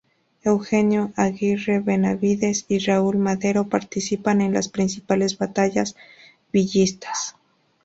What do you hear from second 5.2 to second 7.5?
batallas villistas.